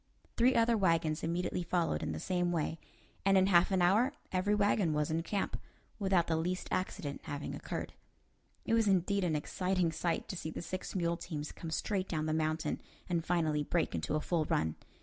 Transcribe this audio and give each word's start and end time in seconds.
Three 0.35 0.55
other 0.55 0.75
wagons 0.75 1.21
immediately 1.21 1.61
followed 1.61 2.01
in 2.01 2.11
the 2.11 2.19
same 2.19 2.51
way, 2.51 2.79
and 3.23 3.37
in 3.37 3.45
half 3.45 3.69
an 3.69 3.83
hour 3.83 4.13
every 4.31 4.55
wagon 4.55 4.93
was 4.93 5.11
in 5.11 5.21
camp, 5.21 5.61
without 5.99 6.25
the 6.25 6.35
least 6.37 6.67
accident 6.71 7.21
having 7.25 7.53
occurred. 7.53 7.93
It 8.65 8.73
was 8.73 8.87
indeed 8.87 9.23
an 9.23 9.35
exciting 9.35 9.91
sight 9.91 10.27
to 10.29 10.35
see 10.35 10.49
the 10.49 10.63
six 10.63 10.95
mule 10.95 11.17
teams 11.17 11.51
come 11.51 11.69
straight 11.69 12.09
down 12.09 12.25
the 12.25 12.33
mountain 12.33 12.81
and 13.07 13.23
finally 13.23 13.61
break 13.61 13.93
into 13.93 14.15
a 14.15 14.21
full 14.21 14.45
run. 14.45 14.73